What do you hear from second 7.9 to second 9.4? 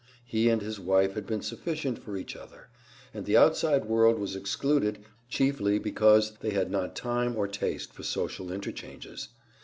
for social interchanges.